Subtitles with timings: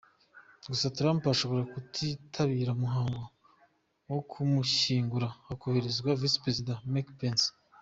[0.69, 3.21] Gusa Trump ashobora kutitabira umuhango
[4.11, 7.47] wo kumushyingura, hakoherezwa Visi Perezida, Mike Pence.